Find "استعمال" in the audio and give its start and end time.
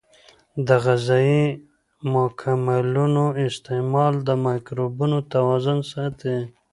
3.47-4.13